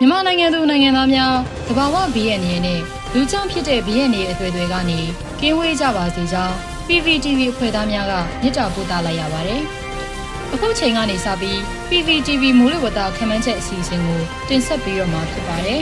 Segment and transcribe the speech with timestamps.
[0.00, 1.34] မြန်မာနိုင်ငံသူနိုင်ငံသားများ
[1.66, 2.80] တဘာဝဘီရဲ့အနေနဲ့
[3.14, 5.00] လူကြောင့်ဖြစ်တဲ့ဘီရဲ့နေအသွေးတွေကနေ
[5.40, 6.54] ကင်းဝေးကြပါစေကြောင်း
[6.86, 9.62] PVTV အဖွဲ့သားများကမြစ်တာပို့သလိုက်ရပါတယ်။
[10.54, 11.58] အခုချိန်ကနေစပြီး
[11.88, 15.80] PVTV မူလဝတ္တခမ်းမ်းချက်အစီအစဉ်ကိုတင်ဆက်ပေးတော့မှာဖြစ်ပါတယ်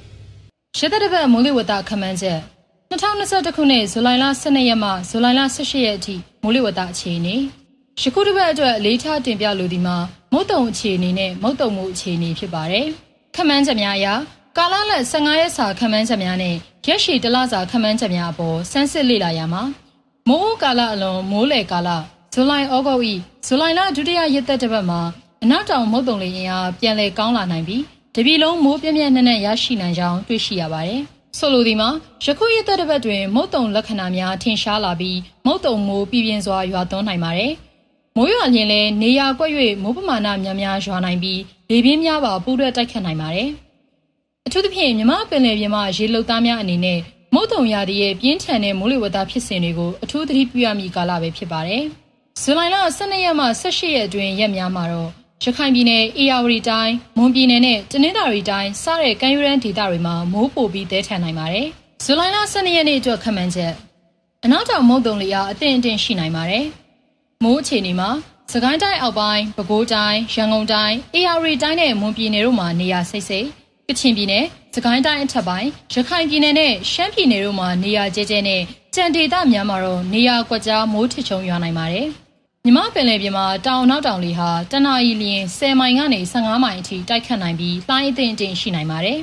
[0.78, 2.38] ။ရှစ်သက်တပတ်မူလဝတ္တခမ်းမ်းချက်
[2.92, 7.36] 2021ခုနှစ်ဇူလိုင်လ12ရက်မှဇူလိုင်လ18ရက်အထိမူလဝတ္တအခြေအနေ
[8.02, 9.96] ယခုတစ်ပတ်အတွက်အလေးထားတင်ပြလိုဒီမှာ
[10.32, 12.88] မုတ်တုံအခြေအနေနဲ့မုတ်တုံမှုအခြေအနေဖြစ်ပါတယ်။
[13.36, 14.06] ခမန်းချက်များအရ
[14.56, 16.54] ကာလလက်15ရက်စာခမန်းချက်များနဲ့
[16.86, 19.62] ရက်ရှည်တလစာခမန်းချက်များအပေါ်စမ်းစစ်လေ့လာရမှာ
[20.28, 21.88] မိုးကာလအလွန်မိုးလေကာလ
[22.32, 23.14] ဇူလိုင်ဩဂုတ်ဤ
[23.46, 25.00] ဇူလိုင်လဒုတိယရက်သက်တစ်ပတ်မှာ
[25.42, 27.82] အနောက်တောင်မုတ်တုံလေရင်အားပြန်လည်ကောင်းလာနိုင်ပြီး
[28.14, 31.00] တပြည်လုံးမိုးပြင်းပြင်းနဲ့နဲ့ရရှိနိုင်ကြောင်းတွေ့ရှိရပါတယ်။
[31.38, 31.88] ဆိုလိုဒီမှာ
[32.24, 37.52] ယခုရက်သက်တစ်ပတ်တွင် မုတ်တုံလက္ခဏာများထင်ရှားလာပြီးမုတ်တုံမိုးပြင်းပြင်းစွာရွာသွန်းနိုင်ပါတယ်။
[38.16, 39.52] မိုးရွာရင်လည်းနေရာကွက်၍
[39.82, 41.40] မိုးပမာဏများများရွာနိုင်ပြီး
[41.72, 43.50] လေပြင်းများပါပူးတွဲတိုက်ခတ်နိုင်ပါတယ်။
[44.46, 47.00] အထူးသဖြင့်မြမပင်လယ်ပြင်မှာရေလုတ်သားများအနေနဲ့
[47.34, 51.82] မုတ်တုံရာသီရဲ့ပြင်းထန်တဲ့မိုးလေဝသဖြစ်စဉ်တွေကိုအထူးသတိပြုရမည့်ကာလပဲဖြစ်ပါတယ်။
[52.42, 55.10] ဇူလိုင်လ12ရက်မှ18ရက်အတွင်းရက်များမှာတော့
[55.44, 61.66] ရခိုင်ပြည်နယ်အေရဝတီတိုင်းမွန်ပြည်နယ်နဲ့တနင်္သာရီတိုင်းစတဲ့ကမ်းရိုးတန်းဒေသတွေမှာမိုးပိုပြီးတဲထန်နိုင်ပါတယ်။
[62.04, 63.72] ဇူလိုင်လ12ရက်နေ့အတွက်ခန့်မှန်းချက်
[64.44, 66.64] အနောက်တောင်မုတ်တုံလေအားအသင့်အင့်ရှိနိုင်ပါတယ်။
[67.44, 68.10] မိုးအခြေအနေမှာ
[68.54, 73.46] စကိုင်းတိုင်းအောက်ပိုင်းပဲခူးတိုင်းရန်ကုန်တိုင်းအေရရီတိုင်းနဲ့မွန်ပြည်နယ်တို့မှာနေရာစိတ်စိတ်
[73.88, 74.44] ကချင်ပြည်နယ်
[74.74, 78.62] စကိုင်းတိုင်းအထက်ပိုင်းရခိုင်ပြည်နယ်နဲ့ရှမ်းပြည်နယ်တို့မှာနေရာကျဲကျဲနဲ့
[78.94, 82.06] ကြံဒေသများမှာတော့နေရာကွက်ကြားမိုးထချုံရွာနိုင်ပါတယ်
[82.64, 89.18] မြမပင်လယ်ပြင်မှာတောင်နောက်တောင်လေဟာတနအီလျင်10မိုင်ကနေ15မိုင်အထိတိုက်ခတ်နိုင်ပြီးတိုင်းအထင်အတင်ရှိနိုင်ပါတယ်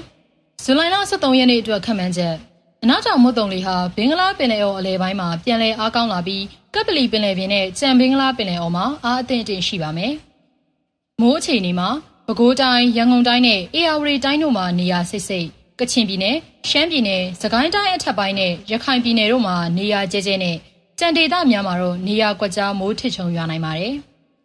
[0.63, 2.35] ဇူလိုင်လ23ရက်နေ့အတွက်ခန့်မှန်းချက်
[2.83, 10.13] အနောက်တောင်မုတ်တုံလေဟာဘင်္ဂလားပင်လယ်အော်အလဲပိုင်းမှာပြန်လည်အားကောင်းလာပြီး ကပ်ပလီပင်လယ်ပြင်နဲ့ကြံဘင်္ဂလားပင်လယ်အော်မှာအားအသင့်အတင်ရှိပါမယ်။
[11.21, 11.89] မိုးအခြေအနေမှာ
[12.27, 15.47] ပဲခူးတိုင်းရန်ကုန်တိုင်းနဲ့အေရဝတီတိုင်းတို့မှာနေရာစိတ်စိတ်
[15.79, 16.37] ကချင်ပြည်နယ်
[16.69, 20.55] ရှမ်းပြည်နယ်စကိုင်းတိုင်းအထက်ပိုင်းနဲ့ရခိုင်ပြည်နယ်တို့မှာနေရာကျဲကျဲနဲ့
[20.99, 23.93] ကြံဒေသများမှာတော့နေရာကွက်ကြားမိုးထစ်ချုံရွာနိုင်ပါတယ်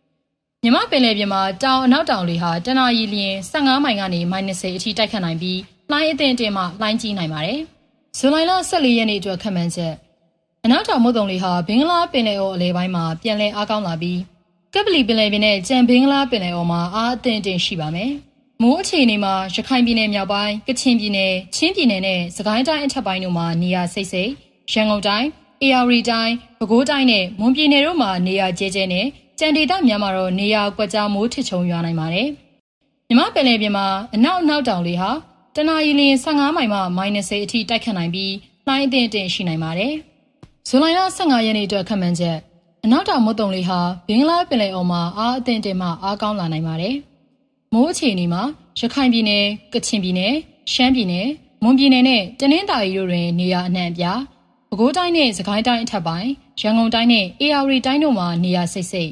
[0.62, 7.60] ။မြမပင်လယ်ပြင်မှာတောင်အနောက်တောင်လေဟာတနအီလျင်15မိုင်ကနေ -30 အထိတိုက်ခတ်နိုင်ပြီးလှိုင်းအသင့်အတင်မှလှိုင်းကြီးနိုင်ပါတယ်။
[8.18, 9.94] ဇူလိုင်လ14ရက်နေ့အတွက်ခန့်မှန်းချက်
[10.66, 14.20] အနောက်တောင်မုတ်တုံလေးဟာဘင်္ဂလားပင်လယ်အော်အလဲပိုင်းမှာပြန်လည်အားကောင်းလာပြီး
[14.75, 18.10] ကပ်ပလီပင်လယ်ပြင်နဲ့ကြံဘင်္ဂလားပင်လယ်အော်မှာအားအသင့်တင်ရှိပါမယ်။
[18.62, 24.30] မိုးအခြေအနေမှာရခိုင်ပြည်နယ်မြောက်ပိုင်းကချင်ပြည်နယ်ချင်းပြည်နယ်နဲ့စကိုင်းတိုင်းအထက်ပိုင်းတို့မှာနေရာစိတ်စိတ်
[24.72, 25.28] ရန်ကုန်တိုင်း
[25.62, 29.06] အေရဝတီတိုင်းပဲခူးတိုင်းနဲ့မွန်ပြည်နယ်တို့မှာနေရာကျဲကျဲနဲ့
[29.38, 32.28] ကြံဒေသများမှာတော့နေရာကွက်ကြားမိုးထစ်ချုံရွာနိုင်ပါတယ်။
[33.08, 35.10] မြမပင်လယ်ပြင်မှာအနောက်အနောက်တောင်လေဟာ
[35.56, 38.32] တနအီလရင်15မိုင်မှ -30 အထိတိုက်ခတ်နိုင်ပြီး
[38.66, 39.94] လှိုင်းအထင်အထင်ရှိနိုင်ပါတယ်။
[40.69, 42.38] ဇူလိုင်လ15ရက်နေ့အတွက်ခန့်မှန်းချက်
[42.84, 46.94] အနောက်တောင်မုတ်တုံလေးဟာဘင်္ဂလားပင်လယ်အော်မှာအားအထင်အထင်မှအားကောင်းလာနိုင်ပါတယ်။
[47.75, 48.42] မိုးအခြေအနေမှာ
[48.78, 50.32] ရခိုင်ပြည်နယ်၊ကချင်ပြည်နယ်၊
[50.72, 51.26] ရှမ်းပြည်နယ်၊
[51.62, 54.20] မွန်ပြည်နယ်နဲ့တနင်္သာရီတို့တွင်နေရာအနှံ့အပြား
[54.69, 56.30] ပဲခူးတိုင်းနဲ့စကိုင်းတိုင်းအထက်ပိုင်း
[56.60, 59.10] ရန်ကုန်တိုင်းနဲ့အေရဝတီတိုင်းတို့မှာနေရာစိတ်စိတ်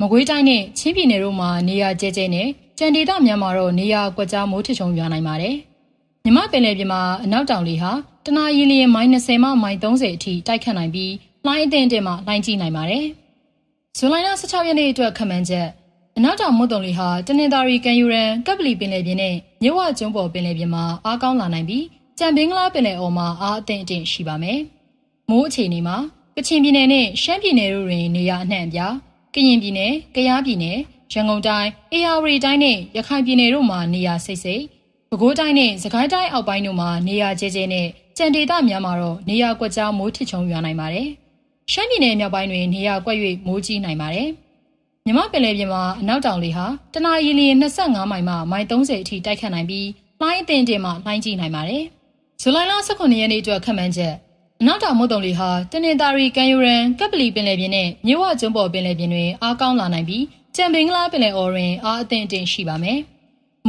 [0.00, 5.54] မကွေးတိုင်းနဲ့ချင်းပြည်နယ်တို့မှာနေရာကျဲကျဲနဲ့ကြံဒေသများမှာတော့နေရာကွက်ကြားမိုးထချုံရွာနိုင်ပါတယ်။
[6.24, 7.92] မြမပင်လယ်ပြင်မှာအနောက်တောင်လေဟာ
[8.26, 11.12] တနအီလျင်မိုင်20မှမိုင်30အထိတိုက်ခတ်နိုင်ပြီး
[11.46, 13.04] လှိုင်းအထင်တင်မှလှိုင်းကြီးနိုင်ပါတယ်။
[13.98, 15.68] ဇူလိုင်လ16ရက်နေ့အတွက်ခန့်မှန်းချက်
[16.16, 21.84] အနောက်တောင်မုတ်တုံလေဟာတနင်္သာရီကန်ယူရန်ကပ်ပလီပင်လယ်ပြင်နဲ့မြဝကျွန်းပေါ်ပင်လယ်ပြင်မှာအားကောင်းလာနိုင်ပြီး
[22.18, 24.58] ကြံဘင်္ဂလားပင်လယ်အော်မှာအားအထင်အတင်ရှိပါမယ်။
[25.30, 25.96] မိုးအခြေအနေမှာ
[26.36, 28.94] ကချင်ပြည်နယ်နဲ့ရှမ်းပြည်နယ်တို့တွင်နေရာအနှံ့အပြား
[29.34, 30.76] ကရင်ပြည်နယ်၊ကယားပြည်နယ်၊
[31.12, 34.62] ရန်ကုန်တိုင်း၊အေရဝတီတိုင်းနဲ့ရခိုင်ပြည်နယ်တို့မှာနေရာစိတ်စိတ်
[35.10, 41.08] ပဲခူးတိုင်းနဲ့စကိုင်းတိုင်းအောက်ပိုင်းတို့မှာနေရာကျဲကျဲနဲ့ ကြံဒေသများမှာတော့နေရာကွက်ကြားမိုးထစ်ချုံရွာနိုင်ပါတယ်။
[41.72, 44.28] ရှမ်းပြည်နယ်မြောက်ပိုင်းတွင်နေရာကွက်၍မိုးကြီးနိုင်ပါတယ်။
[45.06, 47.46] မြမပင်လယ်ပြင်မှာအနောက်တောင်လေဟာတနအီလီ
[47.78, 49.88] 25မိုင်မှမိုင်30အထိတိုက်ခတ်နိုင်ပြီး
[50.20, 51.82] လှိုင်းအသင်တင်မှလှိုင်းကြီးနိုင်ပါတယ်။
[52.42, 54.14] ဇူလိုင်လ18ရက်နေ့အတွက်ခန့်မှန်းချက်
[54.60, 60.24] အနောက်တောင်မုတ်တုံလေဟာတနင်္သာရီကန်ယူရန်ကပ်ပလီပင်လယ်ပြင်နဲ့မြဝကျွန်းပေါ်ပင်လယ်ပြင်တွင်အားကောင်းလာနိုင်ပြီး
[60.56, 62.98] ကြံပင်ကလားပင်လယ်အော်တွင်အားအသင့်အတင်ရှိပါမယ်။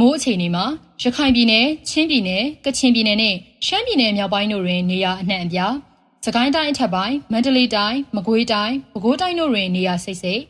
[0.00, 0.64] မိုးအခြေအနေမှာ
[1.02, 3.34] ရခိုင်ပြည်နယ်၊ချင်းပြည်နယ်၊ကချင်ပြည်နယ်နဲ့
[3.66, 5.72] ရှမ်းပြည်နယ်မြောက်ပိုင်းတို့တွင်နေရာအနှံ့အပြား၊
[6.24, 10.42] စကိုင်းတိုင်းအထက်ပိုင်း၊မန္တလေးတိုင်း၊မကွေးတိုင်း၊ပဲခူးတိုင်းတို့တွင်နေရာစိတ်စိတ်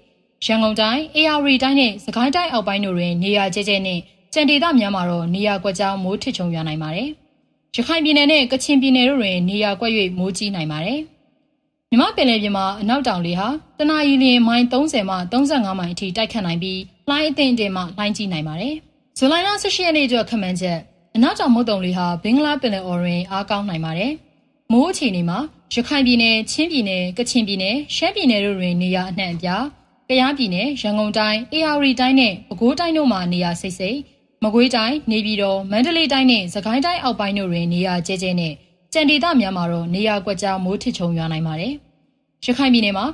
[0.44, 4.00] ရန်ကုန်တိုင်း၊အေရဝတီတိုင်းနဲ့စကိုင်းတိုင်းအောက်ပိုင်းတို့တွင်နေရာကျဲကျဲနဲ့
[4.32, 7.08] ကြံဒေသများမှာတော့နေရာကွက်ကြားမိုးထစ်ချုံရွာနိုင်ပါတယ်။
[7.76, 11.00] ရခိုင်ပြည်နယ်နဲ့ကချင်ပြည်နယ်တို့တွင်နေရာကွက်၍မိုးကြီးနိုင်ပါတယ်။
[11.90, 18.76] မြမပင်လယ်ပြင်မှာအနောက်တောင်လေဟာတနအီလျင်မိုင်30မှ35မိုင်အထိတိုက်ခတ်နိုင်ပြီးလှိုင်းအထင်အတင်မှလှိုင်းကြီးနိုင်ပါတယ်။
[19.18, 20.78] ဇူလိုင်လ18ရက်နေ့အတွက်ခန့်မှန်းချက်
[21.16, 24.12] အနောက်တောင်မုတ်တုံလေးဟာဘင်္ဂလားပင်လယ်အော်တွင်အားကောင်းနိုင်ပါတယ်။
[24.72, 25.38] မိုးအခြေအနေမှာ
[25.74, 29.62] ရခိုင်ပြည်နယ်၊ချင်းပြည်နယ်၊ကချင်ပြည်နယ်၊ရှမ်းပြည်နယ်တို့တွင်နေရာအနှံ့အပြား၊
[30.08, 33.96] ကယားပြည်နယ်၊ရန်ကုန်တိုင်း၊အေရဝတီတိုင်းနဲ့ပဲခူးတိုင်းတို့မှာနေရာစိတ်စိတ်၊
[34.42, 38.52] မမကွေးတိုင်းနေပြည်တော်မန္တလေးတိုင်းနဲ့စကိုင်းတိုင်းအောက်ပိုင်းတို့တွင်နေရာကျဲကျဲနဲ့
[38.92, 41.72] ကြံဒေသများမှာတော့နေရာကွက်ကြားမိုးထစ်ချုံရွာနိုင်ပါတယ်။
[42.44, 43.06] ရခိုင်ပြည်နယ်မှာ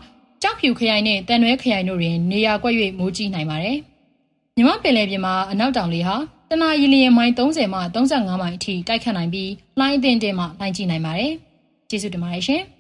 [0.43, 3.79] ကြောက်ဖြူခရိုင်နဲ့တန်ရွဲခရိုင်တို့တွင်နေရာကွက်၍မိုးကြီးနိုင်ပါတယ်။
[4.57, 6.17] မြမပင်လယ်ပြင်မှာအနောက်တောင်လေဟာ
[6.51, 11.33] တနအီလီယံမိုင်30မှ35မိုင်အထိတိုက်ခတ်နိုင်ပြီးလှိုင်းအသင့်အင့်မှလှိုင်းကြီးနိုင်ပါတယ်။
[11.89, 12.63] ကျေးဇူးတင်ပါတယ်ရှင်။